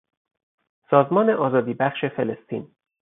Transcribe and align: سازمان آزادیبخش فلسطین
سازمان 0.89 1.29
آزادیبخش 1.29 2.05
فلسطین 2.05 2.67